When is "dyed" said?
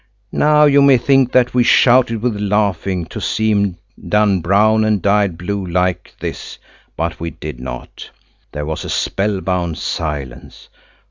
4.99-5.37